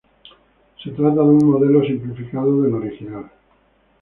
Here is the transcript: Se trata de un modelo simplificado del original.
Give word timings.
Se 0.83 0.89
trata 0.89 1.21
de 1.21 1.27
un 1.29 1.45
modelo 1.47 1.85
simplificado 1.85 2.63
del 2.63 2.73
original. 2.73 3.29